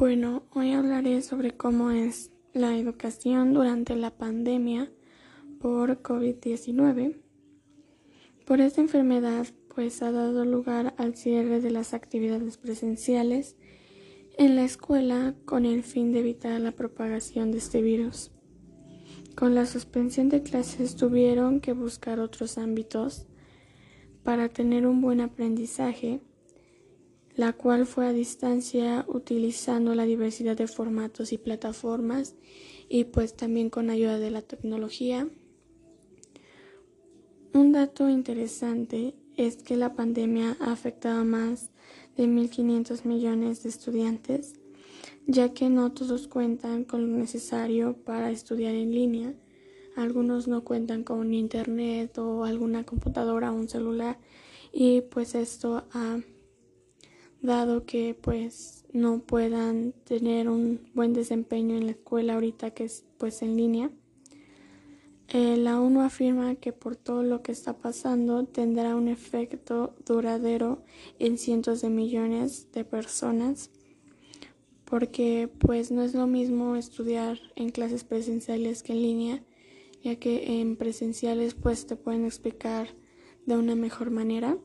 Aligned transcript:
Bueno, 0.00 0.44
hoy 0.54 0.72
hablaré 0.72 1.20
sobre 1.20 1.54
cómo 1.54 1.90
es 1.90 2.30
la 2.54 2.74
educación 2.74 3.52
durante 3.52 3.94
la 3.96 4.10
pandemia 4.10 4.90
por 5.60 6.00
COVID-19. 6.00 7.20
Por 8.46 8.62
esta 8.62 8.80
enfermedad, 8.80 9.46
pues 9.74 10.00
ha 10.00 10.10
dado 10.10 10.46
lugar 10.46 10.94
al 10.96 11.16
cierre 11.16 11.60
de 11.60 11.70
las 11.70 11.92
actividades 11.92 12.56
presenciales 12.56 13.56
en 14.38 14.56
la 14.56 14.64
escuela 14.64 15.34
con 15.44 15.66
el 15.66 15.82
fin 15.82 16.12
de 16.12 16.20
evitar 16.20 16.58
la 16.62 16.72
propagación 16.72 17.52
de 17.52 17.58
este 17.58 17.82
virus. 17.82 18.30
Con 19.36 19.54
la 19.54 19.66
suspensión 19.66 20.30
de 20.30 20.42
clases 20.42 20.96
tuvieron 20.96 21.60
que 21.60 21.74
buscar 21.74 22.20
otros 22.20 22.56
ámbitos 22.56 23.26
para 24.22 24.48
tener 24.48 24.86
un 24.86 25.02
buen 25.02 25.20
aprendizaje 25.20 26.22
la 27.36 27.52
cual 27.52 27.86
fue 27.86 28.06
a 28.06 28.12
distancia 28.12 29.04
utilizando 29.08 29.94
la 29.94 30.04
diversidad 30.04 30.56
de 30.56 30.66
formatos 30.66 31.32
y 31.32 31.38
plataformas 31.38 32.34
y 32.88 33.04
pues 33.04 33.34
también 33.34 33.70
con 33.70 33.90
ayuda 33.90 34.18
de 34.18 34.30
la 34.30 34.42
tecnología. 34.42 35.28
Un 37.52 37.72
dato 37.72 38.08
interesante 38.08 39.14
es 39.36 39.62
que 39.62 39.76
la 39.76 39.94
pandemia 39.94 40.56
ha 40.60 40.72
afectado 40.72 41.20
a 41.20 41.24
más 41.24 41.70
de 42.16 42.26
1.500 42.26 43.04
millones 43.04 43.62
de 43.62 43.70
estudiantes, 43.70 44.54
ya 45.26 45.52
que 45.52 45.70
no 45.70 45.92
todos 45.92 46.28
cuentan 46.28 46.84
con 46.84 47.10
lo 47.10 47.16
necesario 47.16 47.96
para 48.04 48.30
estudiar 48.30 48.74
en 48.74 48.92
línea. 48.92 49.34
Algunos 49.96 50.46
no 50.46 50.62
cuentan 50.62 51.04
con 51.04 51.34
internet 51.34 52.18
o 52.18 52.44
alguna 52.44 52.84
computadora 52.84 53.52
o 53.52 53.54
un 53.54 53.68
celular 53.68 54.18
y 54.72 55.00
pues 55.00 55.34
esto 55.34 55.84
ha 55.92 56.20
dado 57.42 57.84
que 57.84 58.14
pues 58.20 58.84
no 58.92 59.20
puedan 59.20 59.92
tener 60.04 60.48
un 60.48 60.80
buen 60.94 61.12
desempeño 61.12 61.76
en 61.76 61.86
la 61.86 61.92
escuela 61.92 62.34
ahorita 62.34 62.72
que 62.72 62.84
es 62.84 63.04
pues 63.18 63.42
en 63.42 63.56
línea. 63.56 63.90
Eh, 65.28 65.56
la 65.56 65.80
ONU 65.80 66.00
afirma 66.00 66.56
que 66.56 66.72
por 66.72 66.96
todo 66.96 67.22
lo 67.22 67.42
que 67.42 67.52
está 67.52 67.78
pasando 67.78 68.44
tendrá 68.44 68.96
un 68.96 69.06
efecto 69.06 69.94
duradero 70.04 70.82
en 71.20 71.38
cientos 71.38 71.82
de 71.82 71.88
millones 71.88 72.72
de 72.72 72.84
personas 72.84 73.70
porque 74.84 75.48
pues 75.60 75.92
no 75.92 76.02
es 76.02 76.14
lo 76.14 76.26
mismo 76.26 76.74
estudiar 76.74 77.38
en 77.54 77.70
clases 77.70 78.02
presenciales 78.02 78.82
que 78.82 78.92
en 78.92 79.02
línea 79.02 79.44
ya 80.02 80.16
que 80.16 80.60
en 80.60 80.74
presenciales 80.74 81.54
pues 81.54 81.86
te 81.86 81.94
pueden 81.94 82.24
explicar 82.24 82.88
de 83.46 83.56
una 83.56 83.76
mejor 83.76 84.10
manera 84.10 84.58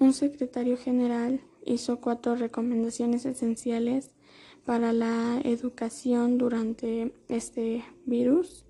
un 0.00 0.14
secretario 0.14 0.78
general 0.78 1.42
hizo 1.64 2.00
cuatro 2.00 2.34
recomendaciones 2.34 3.26
esenciales 3.26 4.10
para 4.64 4.92
la 4.94 5.40
educación 5.44 6.38
durante 6.38 7.12
este 7.28 7.84
virus. 8.06 8.64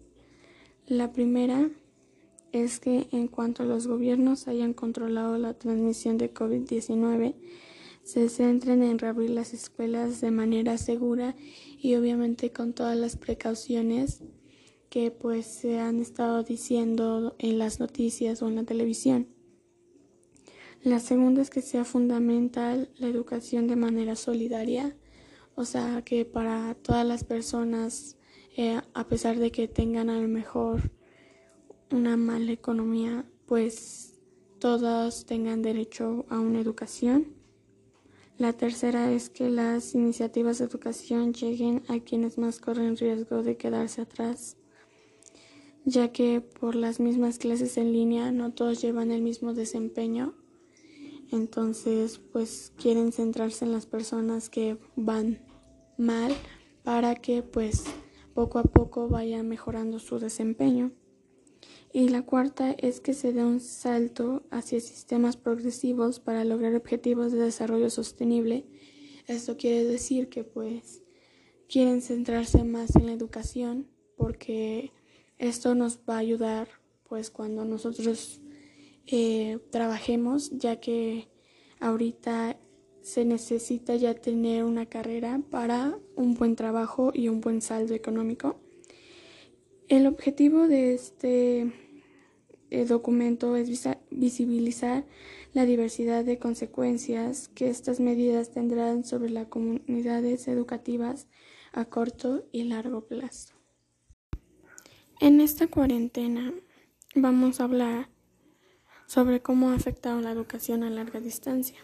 La 0.87 1.13
primera 1.13 1.71
es 2.51 2.81
que 2.81 3.07
en 3.13 3.29
cuanto 3.29 3.65
los 3.65 3.87
gobiernos 3.87 4.49
hayan 4.49 4.75
controlado 4.75 5.39
la 5.39 5.55
transmisión 5.55 6.19
de 6.19 6.35
COVID-19, 6.35 7.37
se 8.03 8.29
centren 8.29 8.83
en 8.83 8.99
reabrir 8.99 9.31
las 9.31 9.55
escuelas 9.55 10.21
de 10.21 10.33
manera 10.33 10.79
segura 10.79 11.37
y 11.81 11.95
obviamente 11.95 12.51
con 12.51 12.73
todas 12.73 12.97
las 12.97 13.17
precauciones 13.17 14.25
que 14.89 15.13
pues 15.13 15.47
se 15.47 15.79
han 15.79 16.01
estado 16.01 16.43
diciendo 16.43 17.37
en 17.39 17.59
las 17.59 17.79
noticias 17.79 18.43
o 18.43 18.49
en 18.49 18.57
la 18.57 18.65
televisión. 18.65 19.40
La 20.83 20.99
segunda 20.99 21.43
es 21.43 21.51
que 21.51 21.61
sea 21.61 21.85
fundamental 21.85 22.89
la 22.97 23.07
educación 23.07 23.67
de 23.67 23.77
manera 23.77 24.17
solidaria, 24.17 24.97
o 25.55 25.67
sea, 25.67 26.01
que 26.03 26.25
para 26.25 26.75
todas 26.75 27.07
las 27.07 27.23
personas, 27.23 28.17
eh, 28.57 28.81
a 28.95 29.07
pesar 29.07 29.39
de 29.39 29.53
que 29.53 29.69
tengan 29.69 30.09
a 30.09 30.19
lo 30.19 30.27
mejor 30.27 30.91
una 31.91 32.17
mala 32.17 32.53
economía, 32.53 33.27
pues 33.45 34.15
todos 34.59 35.27
tengan 35.27 35.61
derecho 35.61 36.25
a 36.31 36.41
una 36.41 36.61
educación. 36.61 37.35
La 38.39 38.55
tercera 38.55 39.13
es 39.13 39.29
que 39.29 39.51
las 39.51 39.95
iniciativas 39.95 40.61
de 40.61 40.65
educación 40.65 41.35
lleguen 41.35 41.83
a 41.89 42.01
quienes 42.01 42.39
más 42.39 42.59
corren 42.59 42.97
riesgo 42.97 43.43
de 43.43 43.59
quedarse 43.59 44.01
atrás, 44.01 44.57
ya 45.85 46.11
que 46.11 46.41
por 46.41 46.75
las 46.75 47.01
mismas 47.01 47.37
clases 47.37 47.77
en 47.77 47.93
línea 47.93 48.33
no 48.33 48.55
todos 48.55 48.81
llevan 48.81 49.11
el 49.11 49.21
mismo 49.21 49.53
desempeño 49.53 50.40
entonces, 51.33 52.19
pues 52.19 52.73
quieren 52.77 53.13
centrarse 53.13 53.65
en 53.65 53.73
las 53.73 53.87
personas 53.87 54.51
que 54.51 54.79
van 54.97 55.41
mal 55.97 56.35
para 56.83 57.15
que 57.15 57.43
pues 57.43 57.85
poco 58.35 58.59
a 58.59 58.65
poco 58.65 59.09
vaya 59.09 59.43
mejorando 59.43 59.99
su 59.99 60.19
desempeño. 60.19 60.93
Y 61.93 62.09
la 62.09 62.23
cuarta 62.23 62.73
es 62.73 63.01
que 63.01 63.15
se 63.15 63.33
dé 63.33 63.45
un 63.45 63.61
salto 63.61 64.45
hacia 64.51 64.81
sistemas 64.81 65.37
progresivos 65.37 66.21
para 66.21 66.45
lograr 66.45 66.75
objetivos 66.77 67.33
de 67.33 67.39
desarrollo 67.39 67.91
sostenible. 67.91 68.67
Esto 69.27 69.57
quiere 69.57 69.85
decir 69.85 70.29
que 70.29 70.45
pues 70.45 71.03
quieren 71.69 72.01
centrarse 72.01 72.65
más 72.65 72.95
en 72.97 73.07
la 73.07 73.13
educación 73.13 73.89
porque 74.17 74.93
esto 75.39 75.75
nos 75.75 75.99
va 76.09 76.17
a 76.17 76.19
ayudar 76.19 76.69
pues 77.09 77.31
cuando 77.31 77.65
nosotros 77.65 78.41
eh, 79.07 79.59
trabajemos, 79.71 80.51
ya 80.51 80.81
que 80.81 81.29
ahorita 81.81 82.59
se 83.03 83.25
necesita 83.25 83.97
ya 83.97 84.15
tener 84.15 84.65
una 84.65 84.87
carrera 84.87 85.41
para 85.51 85.99
un 86.17 86.35
buen 86.35 86.57
trabajo 86.57 87.11
y 87.15 87.29
un 87.29 87.41
buen 87.41 87.63
saldo 87.63 87.95
económico. 87.95 88.61
El 89.89 90.07
objetivo 90.07 90.69
de 90.69 90.95
este 90.95 91.73
eh, 92.71 92.85
documento 92.85 93.57
es 93.57 93.69
visibilizar 94.11 95.05
la 95.53 95.65
diversidad 95.65 96.25
de 96.25 96.39
consecuencias 96.39 97.49
que 97.49 97.69
estas 97.69 97.99
medidas 97.99 98.53
tendrán 98.53 99.05
sobre 99.05 99.31
las 99.31 99.49
comunidades 99.49 100.47
educativas 100.47 101.27
a 101.73 101.87
corto 101.87 102.45
y 102.53 102.65
largo 102.65 103.07
plazo. 103.07 103.55
En 105.19 105.41
esta 105.41 105.67
cuarentena 105.67 106.55
vamos 107.17 107.61
a 107.61 107.65
hablar 107.65 108.09
sobre 109.11 109.43
cómo 109.43 109.71
ha 109.71 109.75
afectado 109.75 110.21
la 110.21 110.31
educación 110.31 110.85
a 110.85 110.89
larga 110.89 111.19
distancia. 111.19 111.81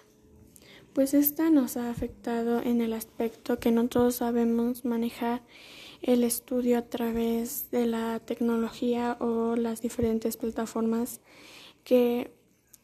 Pues 0.93 1.13
esta 1.13 1.51
nos 1.51 1.77
ha 1.77 1.91
afectado 1.91 2.63
en 2.63 2.81
el 2.81 2.93
aspecto 2.93 3.59
que 3.59 3.73
no 3.73 3.89
todos 3.89 4.15
sabemos 4.15 4.85
manejar 4.85 5.43
el 6.03 6.23
estudio 6.23 6.79
a 6.79 6.83
través 6.83 7.69
de 7.73 7.87
la 7.87 8.21
tecnología 8.21 9.17
o 9.19 9.57
las 9.57 9.83
diferentes 9.83 10.37
plataformas 10.37 11.21
que 11.83 12.31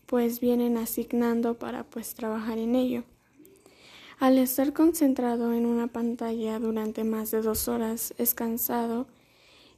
pues 0.06 0.40
vienen 0.40 0.76
asignando 0.76 1.56
para 1.56 1.84
pues 1.84 2.16
trabajar 2.16 2.58
en 2.58 2.74
ello. 2.74 3.04
Al 4.18 4.38
estar 4.38 4.72
concentrado 4.72 5.52
en 5.52 5.66
una 5.66 5.86
pantalla 5.86 6.58
durante 6.58 7.04
más 7.04 7.30
de 7.30 7.42
dos 7.42 7.68
horas 7.68 8.12
es 8.18 8.34
cansado 8.34 9.06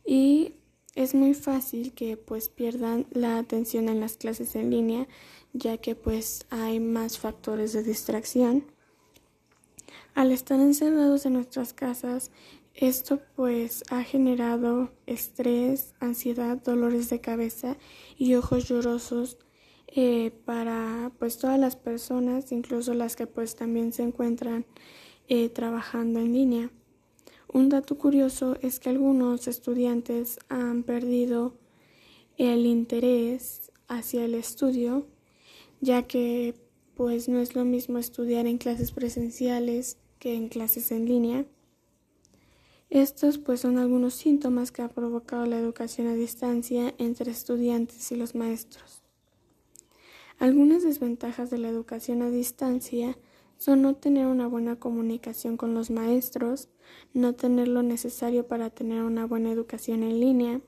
y 0.07 0.55
es 0.95 1.15
muy 1.15 1.35
fácil 1.35 1.93
que 1.93 2.17
pues 2.17 2.49
pierdan 2.49 3.07
la 3.11 3.39
atención 3.39 3.89
en 3.89 4.01
las 4.01 4.17
clases 4.17 4.55
en 4.55 4.71
línea 4.71 5.09
ya 5.55 5.79
que 5.79 5.95
pues 5.95 6.47
hay 6.51 6.81
más 6.81 7.19
factores 7.19 7.73
de 7.73 7.83
distracción. 7.83 8.65
Al 10.15 10.33
estar 10.33 10.61
encerrados 10.61 11.25
en 11.25 11.35
nuestras 11.35 11.73
casas, 11.73 12.31
esto 12.75 13.21
pues 13.37 13.85
ha 13.91 14.03
generado 14.03 14.93
estrés, 15.07 15.95
ansiedad, 16.01 16.57
dolores 16.57 17.09
de 17.09 17.21
cabeza 17.21 17.77
y 18.19 18.35
ojos 18.35 18.69
llorosos 18.69 19.39
eh, 19.87 20.33
para 20.45 21.13
pues 21.21 21.39
todas 21.39 21.59
las 21.59 21.77
personas, 21.77 22.51
incluso 22.51 22.95
las 22.95 23.15
que 23.15 23.29
pues 23.29 23.55
también 23.55 23.93
se 23.93 24.03
encuentran 24.03 24.67
eh, 25.29 25.49
trabajando 25.49 26.19
en 26.19 26.33
línea. 26.33 26.71
Un 27.55 27.69
dato 27.69 27.97
curioso 27.97 28.57
es 28.63 28.81
que 28.81 28.89
algunos 28.89 29.47
estudiantes 29.47 30.41
han 30.49 30.83
perdido 30.83 31.55
el 32.37 32.67
interés 32.67 33.71
hacia 33.87 34.25
el 34.25 34.35
estudio, 34.35 35.07
ya 35.81 36.03
que 36.03 36.57
pues 36.97 37.29
no 37.29 37.39
es 37.39 37.55
lo 37.55 37.65
mismo 37.65 37.99
estudiar 37.99 38.49
en 38.49 38.59
clases 38.59 38.91
presenciales 38.91 39.99
que 40.19 40.35
en 40.35 40.49
clases 40.49 40.91
en 40.91 41.07
línea. 41.07 41.47
Estos 42.91 43.39
pues 43.39 43.61
son 43.61 43.79
algunos 43.79 44.15
síntomas 44.15 44.73
que 44.73 44.83
ha 44.83 44.89
provocado 44.89 45.47
la 45.47 45.57
educación 45.57 46.09
a 46.09 46.15
distancia 46.15 46.93
entre 46.99 47.31
estudiantes 47.31 48.11
y 48.11 48.17
los 48.17 48.35
maestros. 48.35 49.05
Algunas 50.41 50.83
desventajas 50.83 51.51
de 51.51 51.59
la 51.59 51.69
educación 51.69 52.21
a 52.23 52.31
distancia 52.31 53.17
son 53.57 53.83
no 53.83 53.95
tener 53.95 54.27
una 54.27 54.47
buena 54.47 54.77
comunicación 54.77 55.57
con 55.57 55.75
los 55.75 55.91
maestros, 55.91 56.69
no 57.13 57.35
tener 57.35 57.69
lo 57.69 57.83
necesario 57.83 58.47
para 58.47 58.71
tener 58.71 59.03
una 59.03 59.27
buena 59.27 59.51
educación 59.51 60.03
en 60.03 60.21
línea, 60.21 60.61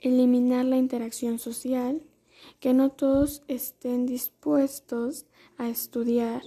eliminar 0.00 0.64
la 0.64 0.76
interacción 0.76 1.38
social, 1.38 2.02
que 2.60 2.74
no 2.74 2.90
todos 2.90 3.42
estén 3.48 4.06
dispuestos 4.06 5.26
a 5.56 5.68
estudiar, 5.68 6.42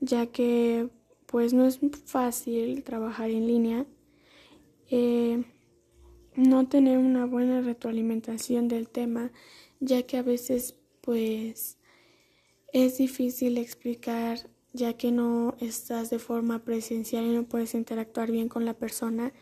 ya 0.00 0.26
que 0.26 0.88
pues 1.26 1.52
no 1.52 1.66
es 1.66 1.80
fácil 2.04 2.84
trabajar 2.84 3.30
en 3.30 3.46
línea, 3.46 3.86
eh, 4.90 5.44
no 6.36 6.68
tener 6.68 6.98
una 6.98 7.26
buena 7.26 7.60
retroalimentación 7.60 8.68
del 8.68 8.88
tema, 8.88 9.32
ya 9.80 10.02
que 10.02 10.16
a 10.16 10.22
veces 10.22 10.76
pues 11.00 11.78
es 12.72 12.98
difícil 12.98 13.58
explicar 13.58 14.50
ya 14.74 14.94
que 14.94 15.12
no 15.12 15.54
estás 15.60 16.10
de 16.10 16.18
forma 16.18 16.64
presencial 16.64 17.24
y 17.24 17.32
no 17.32 17.48
puedes 17.48 17.74
interactuar 17.74 18.30
bien 18.30 18.48
con 18.48 18.64
la 18.64 18.74
persona, 18.74 19.32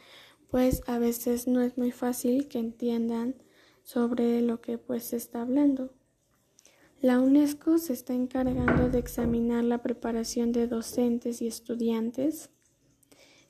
pues 0.51 0.83
a 0.87 0.99
veces 0.99 1.49
no 1.49 1.63
es 1.63 1.79
muy 1.79 1.91
fácil 1.91 2.49
que 2.49 2.59
entiendan 2.59 3.35
sobre 3.83 4.43
lo 4.43 4.61
que 4.61 4.77
pues 4.77 5.05
se 5.05 5.17
está 5.17 5.41
hablando. 5.41 5.95
La 7.01 7.19
UNESCO 7.19 7.79
se 7.79 7.95
está 7.95 8.13
encargando 8.13 8.91
de 8.91 8.99
examinar 8.99 9.65
la 9.65 9.83
preparación 9.83 10.53
de 10.53 10.69
docentes 10.69 11.41
y 11.41 11.47
estudiantes, 11.47 12.51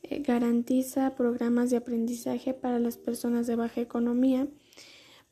eh, 0.04 0.22
garantiza 0.22 1.16
programas 1.16 1.70
de 1.70 1.78
aprendizaje 1.78 2.54
para 2.54 2.78
las 2.78 2.96
personas 2.96 3.48
de 3.48 3.56
baja 3.56 3.80
economía, 3.80 4.46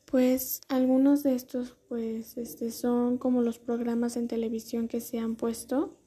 pues 0.03 0.59
algunos 0.67 1.23
de 1.23 1.33
estos 1.35 1.77
pues 1.87 2.37
este, 2.37 2.71
son 2.71 3.17
como 3.17 3.41
los 3.41 3.57
programas 3.57 4.17
en 4.17 4.27
televisión 4.27 4.89
que 4.89 4.99
se 4.99 5.17
han 5.17 5.37
puesto 5.37 6.00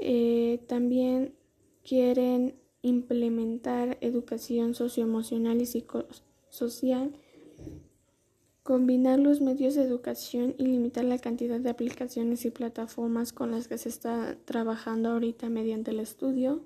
eh, 0.00 0.64
también 0.66 1.34
quieren 1.84 2.54
implementar 2.82 3.98
educación 4.00 4.74
socioemocional 4.74 5.60
y 5.60 5.66
psicosocial, 5.66 7.12
combinar 8.62 9.18
los 9.18 9.40
medios 9.40 9.74
de 9.74 9.82
educación 9.82 10.54
y 10.58 10.66
limitar 10.66 11.04
la 11.04 11.18
cantidad 11.18 11.58
de 11.58 11.70
aplicaciones 11.70 12.44
y 12.44 12.50
plataformas 12.50 13.32
con 13.32 13.50
las 13.50 13.66
que 13.66 13.78
se 13.78 13.88
está 13.88 14.36
trabajando 14.44 15.10
ahorita 15.10 15.48
mediante 15.48 15.90
el 15.90 16.00
estudio, 16.00 16.64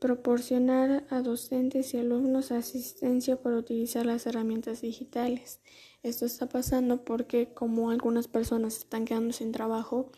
proporcionar 0.00 1.06
a 1.10 1.22
docentes 1.22 1.94
y 1.94 1.98
alumnos 1.98 2.52
asistencia 2.52 3.40
para 3.40 3.56
utilizar 3.56 4.06
las 4.06 4.26
herramientas 4.26 4.80
digitales. 4.80 5.60
Esto 6.02 6.26
está 6.26 6.48
pasando 6.48 7.04
porque 7.04 7.52
como 7.52 7.90
algunas 7.90 8.28
personas 8.28 8.78
están 8.78 9.04
quedando 9.04 9.32
sin 9.32 9.52
trabajo, 9.52 10.10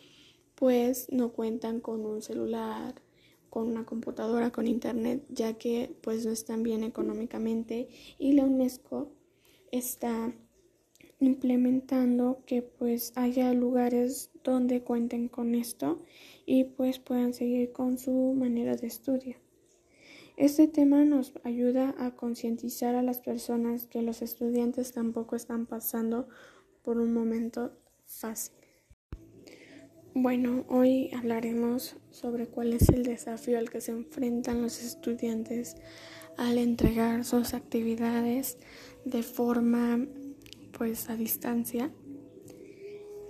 pues 0.60 1.08
no 1.10 1.32
cuentan 1.32 1.80
con 1.80 2.04
un 2.04 2.20
celular, 2.20 2.94
con 3.48 3.66
una 3.66 3.86
computadora, 3.86 4.50
con 4.52 4.68
internet, 4.68 5.24
ya 5.30 5.54
que 5.54 5.96
pues 6.02 6.26
no 6.26 6.32
están 6.32 6.62
bien 6.62 6.84
económicamente 6.84 7.88
y 8.18 8.34
la 8.34 8.44
UNESCO 8.44 9.10
está 9.72 10.34
implementando 11.18 12.42
que 12.44 12.60
pues 12.60 13.14
haya 13.16 13.54
lugares 13.54 14.30
donde 14.44 14.82
cuenten 14.82 15.28
con 15.28 15.54
esto 15.54 16.02
y 16.44 16.64
pues 16.64 16.98
puedan 16.98 17.32
seguir 17.32 17.72
con 17.72 17.96
su 17.96 18.34
manera 18.36 18.76
de 18.76 18.86
estudio. 18.86 19.36
Este 20.36 20.68
tema 20.68 21.06
nos 21.06 21.32
ayuda 21.42 21.94
a 21.98 22.16
concientizar 22.16 22.94
a 22.96 23.02
las 23.02 23.20
personas 23.20 23.86
que 23.86 24.02
los 24.02 24.20
estudiantes 24.20 24.92
tampoco 24.92 25.36
están 25.36 25.64
pasando 25.64 26.28
por 26.82 26.98
un 26.98 27.14
momento 27.14 27.72
fácil. 28.04 28.59
Bueno, 30.14 30.64
hoy 30.68 31.10
hablaremos 31.14 31.94
sobre 32.10 32.48
cuál 32.48 32.72
es 32.72 32.88
el 32.88 33.04
desafío 33.04 33.58
al 33.58 33.70
que 33.70 33.80
se 33.80 33.92
enfrentan 33.92 34.60
los 34.60 34.82
estudiantes 34.82 35.76
al 36.36 36.58
entregar 36.58 37.24
sus 37.24 37.54
actividades 37.54 38.58
de 39.04 39.22
forma 39.22 40.04
pues 40.76 41.08
a 41.10 41.16
distancia. 41.16 41.92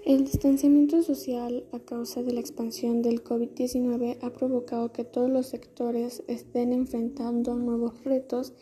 El 0.07 0.25
distanciamiento 0.25 1.03
social 1.03 1.65
a 1.73 1.81
causa 1.81 2.23
de 2.23 2.33
la 2.33 2.41
expansión 2.41 3.03
del 3.03 3.23
COVID-19 3.23 4.17
ha 4.23 4.33
provocado 4.33 4.91
que 4.91 5.05
todos 5.05 5.29
los 5.29 5.49
sectores 5.49 6.23
estén 6.29 6.73
enfrentando 6.73 7.57
nuevos 7.57 8.05
retos 8.05 8.55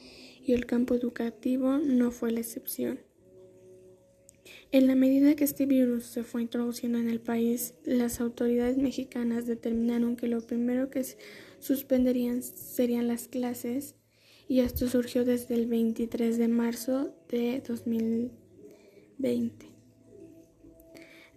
y 0.42 0.54
el 0.54 0.66
campo 0.66 0.96
educativo 0.96 1.78
no 1.78 2.10
fue 2.10 2.32
la 2.32 2.40
excepción. 2.40 2.98
En 4.70 4.86
la 4.86 4.94
medida 4.94 5.34
que 5.34 5.44
este 5.44 5.64
virus 5.64 6.04
se 6.04 6.24
fue 6.24 6.42
introduciendo 6.42 6.98
en 6.98 7.08
el 7.08 7.20
país, 7.20 7.74
las 7.84 8.20
autoridades 8.20 8.76
mexicanas 8.76 9.46
determinaron 9.46 10.14
que 10.14 10.28
lo 10.28 10.42
primero 10.42 10.90
que 10.90 11.02
suspenderían 11.58 12.42
serían 12.42 13.08
las 13.08 13.28
clases 13.28 13.94
y 14.46 14.60
esto 14.60 14.86
surgió 14.88 15.24
desde 15.24 15.54
el 15.54 15.66
23 15.66 16.36
de 16.36 16.48
marzo 16.48 17.14
de 17.30 17.62
2020. 17.66 19.68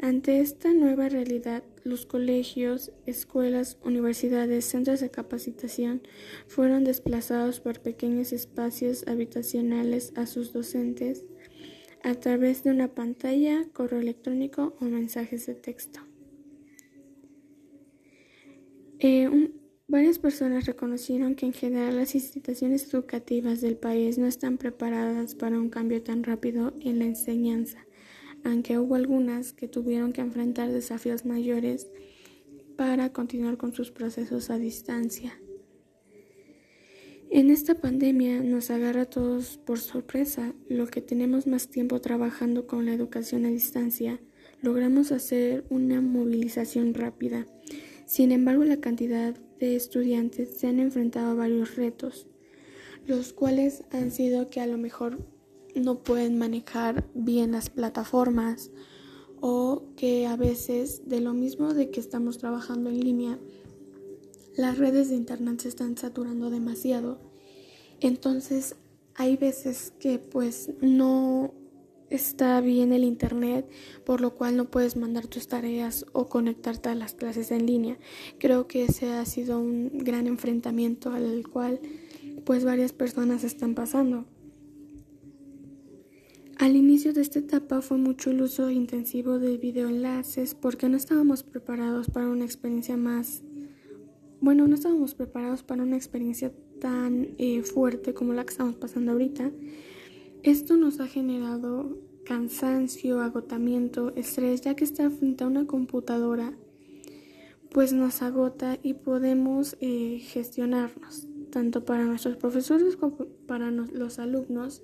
Ante 0.01 0.41
esta 0.41 0.73
nueva 0.73 1.07
realidad, 1.07 1.63
los 1.85 2.05
colegios, 2.05 2.91
escuelas, 3.05 3.77
universidades, 3.85 4.65
centros 4.65 4.99
de 4.99 5.09
capacitación 5.09 6.01
fueron 6.47 6.83
desplazados 6.83 7.61
por 7.61 7.79
pequeños 7.79 8.33
espacios 8.33 9.07
habitacionales 9.07 10.11
a 10.15 10.25
sus 10.25 10.51
docentes 10.51 11.23
a 12.03 12.15
través 12.15 12.63
de 12.63 12.71
una 12.71 12.87
pantalla, 12.87 13.65
correo 13.73 13.99
electrónico 13.99 14.75
o 14.79 14.85
mensajes 14.85 15.45
de 15.45 15.55
texto. 15.55 15.99
Eh, 18.99 19.51
varias 19.87 20.19
personas 20.19 20.65
reconocieron 20.65 21.35
que 21.35 21.45
en 21.45 21.53
general 21.53 21.95
las 21.95 22.15
instituciones 22.15 22.93
educativas 22.93 23.61
del 23.61 23.77
país 23.77 24.17
no 24.17 24.27
están 24.27 24.57
preparadas 24.57 25.35
para 25.35 25.59
un 25.59 25.69
cambio 25.69 26.01
tan 26.03 26.23
rápido 26.23 26.73
en 26.81 26.99
la 26.99 27.05
enseñanza, 27.05 27.85
aunque 28.43 28.77
hubo 28.77 28.95
algunas 28.95 29.53
que 29.53 29.67
tuvieron 29.67 30.13
que 30.13 30.21
enfrentar 30.21 30.71
desafíos 30.71 31.25
mayores 31.25 31.89
para 32.77 33.11
continuar 33.11 33.57
con 33.57 33.73
sus 33.73 33.91
procesos 33.91 34.49
a 34.49 34.57
distancia. 34.57 35.39
En 37.33 37.49
esta 37.49 37.75
pandemia 37.75 38.43
nos 38.43 38.71
agarra 38.71 39.03
a 39.03 39.09
todos 39.09 39.55
por 39.55 39.79
sorpresa, 39.79 40.53
lo 40.67 40.87
que 40.87 40.99
tenemos 40.99 41.47
más 41.47 41.69
tiempo 41.69 42.01
trabajando 42.01 42.67
con 42.67 42.85
la 42.85 42.93
educación 42.93 43.45
a 43.45 43.47
distancia, 43.47 44.19
logramos 44.61 45.13
hacer 45.13 45.63
una 45.69 46.01
movilización 46.01 46.93
rápida. 46.93 47.45
Sin 48.05 48.33
embargo, 48.33 48.65
la 48.65 48.81
cantidad 48.81 49.33
de 49.61 49.77
estudiantes 49.77 50.57
se 50.57 50.67
han 50.67 50.81
enfrentado 50.81 51.31
a 51.31 51.35
varios 51.35 51.77
retos, 51.77 52.27
los 53.07 53.31
cuales 53.31 53.85
han 53.91 54.11
sido 54.11 54.49
que 54.49 54.59
a 54.59 54.67
lo 54.67 54.77
mejor 54.77 55.25
no 55.73 56.03
pueden 56.03 56.37
manejar 56.37 57.07
bien 57.13 57.53
las 57.53 57.69
plataformas 57.69 58.71
o 59.39 59.85
que 59.95 60.27
a 60.27 60.35
veces 60.35 61.07
de 61.07 61.21
lo 61.21 61.33
mismo 61.33 61.73
de 61.73 61.91
que 61.91 62.01
estamos 62.01 62.39
trabajando 62.39 62.89
en 62.89 62.99
línea, 62.99 63.39
las 64.55 64.77
redes 64.77 65.09
de 65.09 65.15
internet 65.15 65.61
se 65.61 65.69
están 65.69 65.97
saturando 65.97 66.49
demasiado. 66.49 67.19
Entonces 67.99 68.75
hay 69.15 69.37
veces 69.37 69.93
que 69.99 70.19
pues 70.19 70.71
no 70.81 71.53
está 72.09 72.59
bien 72.59 72.91
el 72.91 73.03
internet, 73.03 73.69
por 74.05 74.19
lo 74.19 74.35
cual 74.35 74.57
no 74.57 74.69
puedes 74.69 74.97
mandar 74.97 75.27
tus 75.27 75.47
tareas 75.47 76.05
o 76.11 76.27
conectarte 76.27 76.89
a 76.89 76.95
las 76.95 77.13
clases 77.13 77.51
en 77.51 77.65
línea. 77.65 77.97
Creo 78.37 78.67
que 78.67 78.83
ese 78.83 79.13
ha 79.13 79.25
sido 79.25 79.59
un 79.59 79.89
gran 79.93 80.27
enfrentamiento 80.27 81.11
al 81.11 81.47
cual 81.47 81.79
pues 82.45 82.65
varias 82.65 82.91
personas 82.91 83.43
están 83.43 83.75
pasando. 83.75 84.25
Al 86.57 86.75
inicio 86.75 87.11
de 87.13 87.21
esta 87.21 87.39
etapa 87.39 87.81
fue 87.81 87.97
mucho 87.97 88.29
el 88.29 88.41
uso 88.41 88.69
intensivo 88.69 89.39
de 89.39 89.57
videoenlaces 89.57 90.53
porque 90.53 90.89
no 90.89 90.97
estábamos 90.97 91.41
preparados 91.41 92.09
para 92.09 92.29
una 92.29 92.45
experiencia 92.45 92.97
más 92.97 93.41
bueno, 94.41 94.67
no 94.67 94.75
estábamos 94.75 95.15
preparados 95.15 95.63
para 95.63 95.83
una 95.83 95.95
experiencia 95.95 96.51
tan 96.79 97.35
eh, 97.37 97.61
fuerte 97.63 98.13
como 98.13 98.33
la 98.33 98.43
que 98.43 98.51
estamos 98.51 98.75
pasando 98.75 99.11
ahorita. 99.11 99.51
Esto 100.43 100.75
nos 100.77 100.99
ha 100.99 101.07
generado 101.07 101.99
cansancio, 102.25 103.21
agotamiento, 103.21 104.13
estrés, 104.15 104.61
ya 104.61 104.75
que 104.75 104.83
estar 104.83 105.09
frente 105.11 105.43
a 105.43 105.47
una 105.47 105.65
computadora 105.65 106.53
pues 107.71 107.93
nos 107.93 108.21
agota 108.21 108.77
y 108.83 108.95
podemos 108.95 109.77
eh, 109.79 110.19
gestionarnos, 110.21 111.27
tanto 111.51 111.85
para 111.85 112.03
nuestros 112.03 112.35
profesores 112.35 112.97
como 112.97 113.15
para 113.47 113.71
los 113.71 114.19
alumnos. 114.19 114.83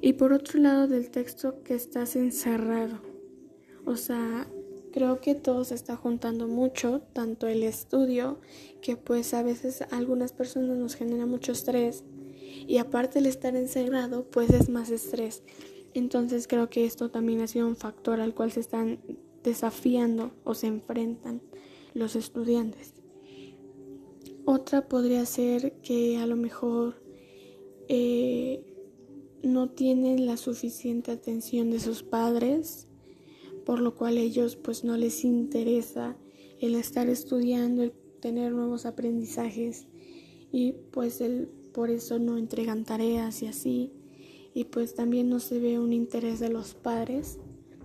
Y 0.00 0.14
por 0.14 0.32
otro 0.32 0.60
lado 0.60 0.88
del 0.88 1.10
texto 1.10 1.62
que 1.62 1.74
estás 1.74 2.16
encerrado. 2.16 3.00
O 3.84 3.96
sea, 3.96 4.48
Creo 4.96 5.20
que 5.20 5.34
todo 5.34 5.62
se 5.64 5.74
está 5.74 5.94
juntando 5.94 6.48
mucho, 6.48 7.02
tanto 7.12 7.48
el 7.48 7.64
estudio, 7.64 8.40
que 8.80 8.96
pues 8.96 9.34
a 9.34 9.42
veces 9.42 9.82
algunas 9.90 10.32
personas 10.32 10.78
nos 10.78 10.94
genera 10.94 11.26
mucho 11.26 11.52
estrés, 11.52 12.02
y 12.66 12.78
aparte 12.78 13.18
el 13.18 13.26
estar 13.26 13.54
encerrado, 13.56 14.24
pues 14.30 14.48
es 14.48 14.70
más 14.70 14.88
estrés. 14.88 15.42
Entonces 15.92 16.48
creo 16.48 16.70
que 16.70 16.86
esto 16.86 17.10
también 17.10 17.42
ha 17.42 17.46
sido 17.46 17.66
un 17.66 17.76
factor 17.76 18.20
al 18.20 18.32
cual 18.34 18.52
se 18.52 18.60
están 18.60 18.98
desafiando 19.44 20.30
o 20.44 20.54
se 20.54 20.68
enfrentan 20.68 21.42
los 21.92 22.16
estudiantes. 22.16 22.94
Otra 24.46 24.88
podría 24.88 25.26
ser 25.26 25.74
que 25.82 26.16
a 26.16 26.26
lo 26.26 26.36
mejor 26.36 27.02
eh, 27.88 28.64
no 29.42 29.68
tienen 29.68 30.24
la 30.24 30.38
suficiente 30.38 31.10
atención 31.10 31.70
de 31.70 31.80
sus 31.80 32.02
padres 32.02 32.88
por 33.66 33.80
lo 33.80 33.96
cual 33.96 34.16
ellos 34.16 34.54
pues 34.54 34.84
no 34.84 34.96
les 34.96 35.24
interesa 35.24 36.16
el 36.60 36.76
estar 36.76 37.08
estudiando, 37.08 37.90
tener 38.20 38.52
nuevos 38.52 38.86
aprendizajes 38.86 39.88
y 40.52 40.72
pues 40.92 41.20
el, 41.20 41.48
por 41.74 41.90
eso 41.90 42.20
no 42.20 42.38
entregan 42.38 42.84
tareas 42.84 43.42
y 43.42 43.48
así 43.48 43.92
y 44.54 44.64
pues 44.64 44.94
también 44.94 45.28
no 45.28 45.40
se 45.40 45.58
ve 45.58 45.80
un 45.80 45.92
interés 45.92 46.38
de 46.38 46.48
los 46.48 46.74
padres 46.74 47.38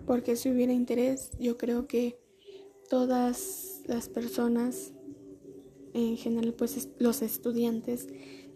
porque 0.06 0.36
si 0.36 0.52
hubiera 0.52 0.72
interés 0.72 1.32
yo 1.40 1.58
creo 1.58 1.88
que 1.88 2.20
todas 2.88 3.82
las 3.88 4.08
personas 4.08 4.94
en 5.94 6.16
general 6.16 6.54
pues 6.54 6.90
los 7.00 7.24
estudiantes 7.24 8.08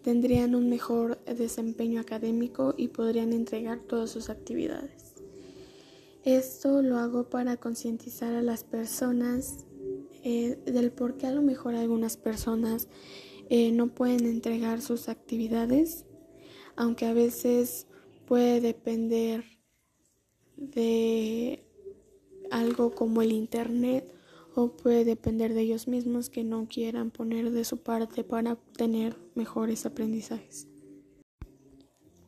tendrían 0.02 0.54
un 0.54 0.68
mejor 0.70 1.18
desempeño 1.24 2.00
académico 2.00 2.74
y 2.76 2.88
podrían 2.88 3.32
entregar 3.32 3.80
todas 3.80 4.10
sus 4.10 4.30
actividades. 4.30 4.95
Esto 6.26 6.82
lo 6.82 6.98
hago 6.98 7.30
para 7.30 7.56
concientizar 7.56 8.34
a 8.34 8.42
las 8.42 8.64
personas 8.64 9.64
eh, 10.24 10.58
del 10.66 10.90
por 10.90 11.16
qué 11.18 11.28
a 11.28 11.30
lo 11.30 11.40
mejor 11.40 11.76
algunas 11.76 12.16
personas 12.16 12.88
eh, 13.48 13.70
no 13.70 13.94
pueden 13.94 14.26
entregar 14.26 14.82
sus 14.82 15.08
actividades, 15.08 16.04
aunque 16.74 17.06
a 17.06 17.12
veces 17.12 17.86
puede 18.26 18.60
depender 18.60 19.44
de 20.56 21.64
algo 22.50 22.92
como 22.92 23.22
el 23.22 23.30
Internet 23.30 24.12
o 24.56 24.76
puede 24.76 25.04
depender 25.04 25.54
de 25.54 25.60
ellos 25.60 25.86
mismos 25.86 26.28
que 26.28 26.42
no 26.42 26.66
quieran 26.66 27.12
poner 27.12 27.52
de 27.52 27.62
su 27.62 27.84
parte 27.84 28.24
para 28.24 28.54
obtener 28.54 29.16
mejores 29.36 29.86
aprendizajes. 29.86 30.66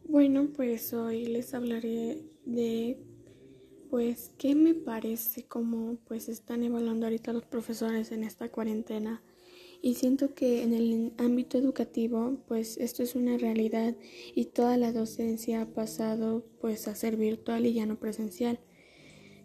Bueno, 0.04 0.50
pues 0.54 0.94
hoy 0.94 1.26
les 1.26 1.52
hablaré 1.52 2.22
de 2.44 3.07
pues 3.90 4.32
qué 4.38 4.54
me 4.54 4.74
parece 4.74 5.44
como 5.44 5.96
pues 6.06 6.28
están 6.28 6.62
evaluando 6.62 7.06
ahorita 7.06 7.32
los 7.32 7.44
profesores 7.44 8.12
en 8.12 8.24
esta 8.24 8.50
cuarentena 8.50 9.22
y 9.80 9.94
siento 9.94 10.34
que 10.34 10.62
en 10.62 10.74
el 10.74 11.12
ámbito 11.18 11.56
educativo 11.58 12.38
pues 12.46 12.76
esto 12.78 13.02
es 13.02 13.14
una 13.14 13.38
realidad 13.38 13.94
y 14.34 14.46
toda 14.46 14.76
la 14.76 14.92
docencia 14.92 15.62
ha 15.62 15.66
pasado 15.66 16.44
pues 16.60 16.88
a 16.88 16.94
ser 16.94 17.16
virtual 17.16 17.66
y 17.66 17.74
ya 17.74 17.86
no 17.86 17.98
presencial. 17.98 18.60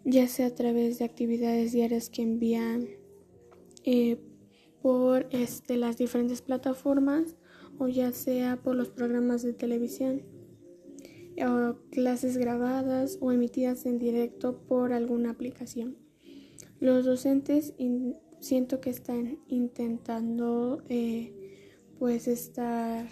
Ya 0.04 0.28
sea 0.28 0.46
a 0.48 0.54
través 0.54 0.98
de 0.98 1.06
actividades 1.06 1.72
diarias 1.72 2.10
que 2.10 2.22
envían 2.22 2.88
eh, 3.84 4.18
por 4.82 5.26
este, 5.30 5.76
las 5.76 5.96
diferentes 5.96 6.42
plataformas 6.42 7.36
o 7.78 7.88
ya 7.88 8.12
sea 8.12 8.56
por 8.56 8.76
los 8.76 8.90
programas 8.90 9.42
de 9.42 9.54
televisión 9.54 10.33
o 11.42 11.76
clases 11.90 12.36
grabadas 12.36 13.18
o 13.20 13.32
emitidas 13.32 13.86
en 13.86 13.98
directo 13.98 14.62
por 14.66 14.92
alguna 14.92 15.30
aplicación. 15.30 15.96
Los 16.80 17.04
docentes 17.04 17.74
siento 18.40 18.80
que 18.80 18.90
están 18.90 19.38
intentando 19.48 20.82
eh, 20.88 21.32
pues 21.98 22.28
estar 22.28 23.06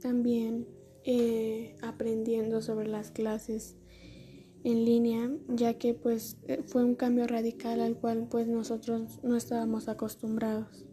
también 0.00 0.66
eh, 1.04 1.76
aprendiendo 1.82 2.60
sobre 2.62 2.88
las 2.88 3.10
clases 3.10 3.76
en 4.64 4.84
línea, 4.84 5.30
ya 5.48 5.74
que 5.74 5.94
pues 5.94 6.38
eh, 6.48 6.62
fue 6.66 6.84
un 6.84 6.96
cambio 6.96 7.28
radical 7.28 7.80
al 7.80 7.96
cual 7.96 8.26
pues 8.28 8.48
nosotros 8.48 9.20
no 9.22 9.36
estábamos 9.36 9.88
acostumbrados. 9.88 10.84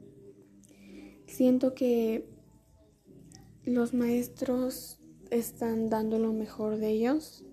Siento 1.26 1.74
que 1.74 2.30
los 3.66 3.96
maestros 3.96 5.03
están 5.34 5.90
dando 5.90 6.20
lo 6.20 6.32
mejor 6.32 6.78
de 6.78 6.90
ellos. 6.90 7.44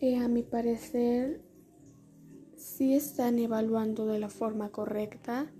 Eh, 0.00 0.16
a 0.16 0.28
mi 0.28 0.42
parecer, 0.42 1.42
sí 2.56 2.94
están 2.94 3.38
evaluando 3.38 4.06
de 4.06 4.18
la 4.18 4.28
forma 4.28 4.70
correcta, 4.70 5.52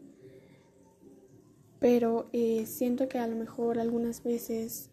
pero 1.79 2.29
eh, 2.33 2.65
siento 2.67 3.09
que 3.09 3.19
a 3.19 3.27
lo 3.27 3.37
mejor 3.37 3.79
algunas 3.79 4.23
veces, 4.23 4.91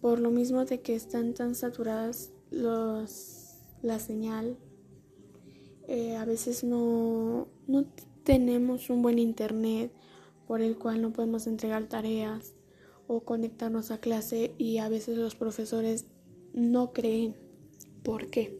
por 0.00 0.18
lo 0.18 0.30
mismo 0.30 0.64
de 0.64 0.80
que 0.80 0.94
están 0.94 1.34
tan 1.34 1.54
saturadas 1.54 2.32
los, 2.50 3.58
la 3.82 3.98
señal. 3.98 4.56
Eh, 5.88 6.16
a 6.16 6.24
veces 6.24 6.64
no, 6.64 7.48
no 7.66 7.84
tenemos 8.24 8.90
un 8.90 9.02
buen 9.02 9.18
internet 9.18 9.92
por 10.46 10.62
el 10.62 10.78
cual 10.78 11.02
no 11.02 11.12
podemos 11.12 11.46
entregar 11.46 11.88
tareas 11.88 12.54
o 13.12 13.24
conectarnos 13.24 13.90
a 13.90 13.98
clase 13.98 14.54
y 14.56 14.78
a 14.78 14.88
veces 14.88 15.18
los 15.18 15.34
profesores 15.34 16.06
no 16.52 16.92
creen. 16.92 17.34
¿Por 18.04 18.30
qué? 18.30 18.56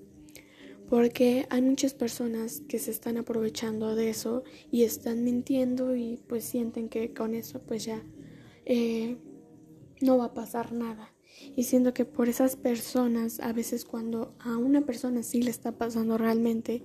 Porque 0.88 1.46
hay 1.50 1.62
muchas 1.62 1.94
personas 1.94 2.60
que 2.68 2.80
se 2.80 2.90
están 2.90 3.16
aprovechando 3.16 3.94
de 3.94 4.10
eso 4.10 4.42
y 4.72 4.82
están 4.82 5.22
mintiendo 5.22 5.94
y 5.94 6.18
pues 6.26 6.42
sienten 6.42 6.88
que 6.88 7.14
con 7.14 7.34
eso 7.34 7.60
pues 7.60 7.84
ya 7.84 8.02
eh, 8.64 9.18
no 10.00 10.18
va 10.18 10.24
a 10.24 10.34
pasar 10.34 10.72
nada. 10.72 11.14
Y 11.54 11.62
siento 11.62 11.94
que 11.94 12.04
por 12.04 12.28
esas 12.28 12.56
personas, 12.56 13.38
a 13.38 13.52
veces 13.52 13.84
cuando 13.84 14.34
a 14.40 14.56
una 14.56 14.80
persona 14.80 15.22
sí 15.22 15.42
le 15.42 15.52
está 15.52 15.78
pasando 15.78 16.18
realmente, 16.18 16.82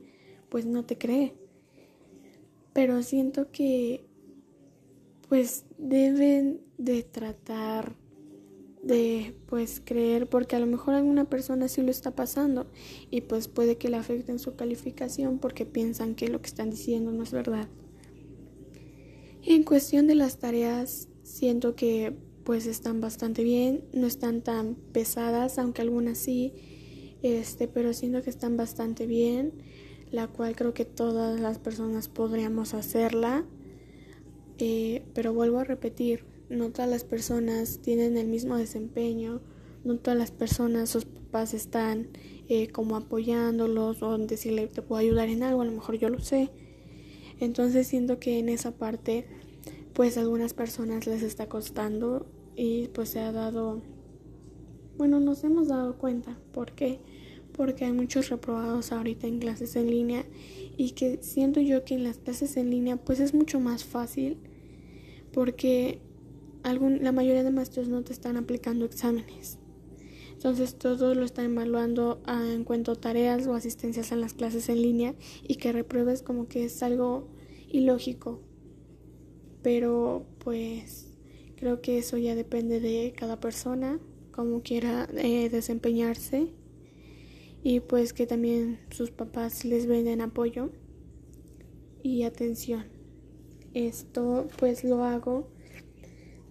pues 0.50 0.68
no 0.68 0.86
te 0.86 1.00
cree. 1.00 1.34
Pero 2.74 3.02
siento 3.02 3.50
que 3.52 4.05
pues 5.30 5.66
deben 5.78 6.62
de 6.78 7.04
tratar 7.04 7.96
de 8.84 9.34
pues 9.48 9.82
creer 9.84 10.30
porque 10.30 10.56
a 10.56 10.60
lo 10.60 10.68
mejor 10.68 10.94
alguna 10.94 11.28
persona 11.28 11.68
sí 11.68 11.82
lo 11.82 11.90
está 11.90 12.12
pasando 12.12 12.68
y 13.10 13.22
pues 13.22 13.48
puede 13.48 13.78
que 13.78 13.90
le 13.90 13.98
afecten 13.98 14.38
su 14.38 14.56
calificación 14.56 15.40
porque 15.40 15.66
piensan 15.66 16.14
que 16.14 16.28
lo 16.28 16.40
que 16.40 16.48
están 16.48 16.70
diciendo 16.70 17.12
no 17.12 17.24
es 17.24 17.32
verdad. 17.32 17.68
en 19.44 19.64
cuestión 19.64 20.06
de 20.08 20.16
las 20.16 20.38
tareas, 20.38 21.08
siento 21.24 21.76
que 21.76 22.16
pues 22.44 22.68
están 22.68 23.02
bastante 23.02 23.44
bien, 23.44 23.84
no 23.92 24.06
están 24.06 24.42
tan 24.42 24.76
pesadas, 24.76 25.58
aunque 25.58 25.82
algunas 25.82 26.20
sí, 26.20 26.54
este, 27.24 27.68
pero 27.68 27.92
siento 27.94 28.22
que 28.22 28.30
están 28.30 28.56
bastante 28.56 29.08
bien, 29.08 29.54
la 30.12 30.28
cual 30.28 30.56
creo 30.56 30.76
que 30.76 30.86
todas 30.86 31.40
las 31.40 31.58
personas 31.58 32.08
podríamos 32.08 32.76
hacerla. 32.76 33.46
Eh, 34.58 35.04
pero 35.14 35.34
vuelvo 35.34 35.60
a 35.60 35.64
repetir, 35.64 36.24
no 36.50 36.70
todas 36.70 36.90
las 36.90 37.04
personas 37.04 37.80
tienen 37.80 38.18
el 38.18 38.28
mismo 38.28 38.58
desempeño, 38.58 39.42
no 39.84 39.98
todas 39.98 40.18
las 40.18 40.32
personas, 40.32 40.90
sus 40.90 41.06
papás 41.06 41.54
están 41.54 42.08
eh, 42.48 42.70
como 42.70 42.96
apoyándolos 42.96 44.02
o 44.02 44.18
decirle 44.18 44.68
te 44.68 44.82
puedo 44.82 45.00
ayudar 45.00 45.30
en 45.30 45.44
algo, 45.44 45.62
a 45.62 45.66
lo 45.66 45.72
mejor 45.72 45.96
yo 45.96 46.10
lo 46.10 46.20
sé. 46.20 46.50
Entonces 47.40 47.88
siento 47.88 48.20
que 48.20 48.40
en 48.40 48.50
esa 48.50 48.72
parte 48.72 49.28
pues 49.94 50.18
algunas 50.18 50.54
personas 50.54 51.08
les 51.08 51.24
está 51.24 51.48
costando 51.48 52.26
y 52.56 52.88
pues 52.90 53.10
se 53.10 53.20
ha 53.20 53.32
dado, 53.32 53.82
bueno, 54.98 55.20
nos 55.20 55.44
hemos 55.44 55.70
dado 55.70 55.98
cuenta. 55.98 56.38
¿Por 56.54 56.74
qué? 56.74 57.00
Porque 57.56 57.86
hay 57.86 57.94
muchos 57.94 58.30
reprobados 58.30 58.92
ahorita 58.92 59.28
en 59.28 59.40
clases 59.40 59.76
en 59.76 59.90
línea 59.90 60.26
y 60.78 60.92
que 60.92 61.20
siento 61.22 61.62
yo 61.62 61.86
que 61.86 61.96
en 61.96 62.04
las 62.04 62.18
clases 62.18 62.58
en 62.58 62.70
línea 62.70 62.98
pues 62.98 63.20
es 63.20 63.34
mucho 63.34 63.60
más 63.60 63.86
fácil 63.86 64.38
porque 65.32 66.00
algún, 66.64 67.04
la 67.04 67.12
mayoría 67.12 67.44
de 67.44 67.52
maestros 67.52 67.88
no 67.88 68.04
te 68.04 68.14
están 68.14 68.38
aplicando 68.38 68.86
exámenes. 68.86 69.60
Entonces 70.34 70.76
todo 70.76 71.16
lo 71.16 71.24
están 71.24 71.46
evaluando 71.46 72.22
en 72.28 72.66
cuanto 72.66 72.92
a 72.92 72.96
tareas 72.96 73.48
o 73.48 73.54
asistencias 73.54 74.12
en 74.12 74.22
las 74.22 74.34
clases 74.34 74.70
en 74.70 74.82
línea 74.82 75.16
y 75.48 75.56
que 75.56 75.72
repruebes 75.72 76.22
como 76.22 76.48
que 76.48 76.66
es 76.66 76.84
algo 76.84 77.30
ilógico 77.70 78.42
pero 79.66 80.28
pues 80.38 81.08
creo 81.56 81.82
que 81.82 81.98
eso 81.98 82.18
ya 82.18 82.36
depende 82.36 82.80
de 82.80 83.16
cada 83.18 83.40
persona, 83.40 84.00
cómo 84.32 84.62
quiera 84.62 85.10
eh, 85.18 85.50
desempeñarse 85.50 86.50
y 87.66 87.80
pues 87.80 88.14
que 88.14 88.28
también 88.28 88.78
sus 88.92 89.10
papás 89.10 89.66
les 89.66 89.88
brinden 89.88 90.22
apoyo 90.22 90.70
y 92.04 92.22
atención. 92.22 92.86
Esto 93.74 94.48
pues 94.60 94.84
lo 94.84 95.04
hago 95.04 95.48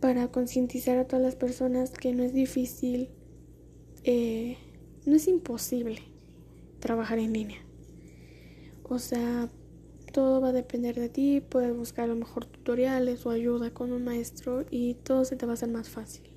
para 0.00 0.32
concientizar 0.32 0.98
a 0.98 1.06
todas 1.06 1.24
las 1.24 1.36
personas 1.36 1.92
que 1.92 2.12
no 2.12 2.24
es 2.24 2.34
difícil, 2.34 3.10
eh, 4.02 4.56
no 5.06 5.14
es 5.14 5.28
imposible 5.28 6.00
trabajar 6.80 7.20
en 7.20 7.32
línea. 7.32 7.60
O 8.82 8.98
sea, 8.98 9.48
todo 10.12 10.40
va 10.40 10.48
a 10.48 10.52
depender 10.52 10.96
de 10.96 11.10
ti, 11.10 11.40
puedes 11.40 11.76
buscar 11.76 12.06
a 12.06 12.08
lo 12.08 12.16
mejor 12.16 12.46
tutoriales 12.46 13.24
o 13.24 13.30
ayuda 13.30 13.72
con 13.72 13.92
un 13.92 14.02
maestro 14.02 14.66
y 14.68 14.94
todo 14.94 15.24
se 15.24 15.36
te 15.36 15.46
va 15.46 15.52
a 15.52 15.54
hacer 15.54 15.70
más 15.70 15.88
fácil. 15.88 16.33